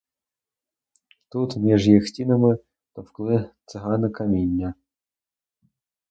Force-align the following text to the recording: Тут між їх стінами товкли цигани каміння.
Тут 1.29 1.57
між 1.57 1.87
їх 1.87 2.07
стінами 2.07 2.57
товкли 2.93 3.49
цигани 3.65 4.09
каміння. 4.09 4.73